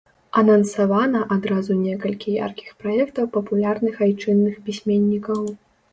[0.41, 5.41] Анансавана адразу некалькі яркіх праектаў папулярных айчынных пісьменнікаў.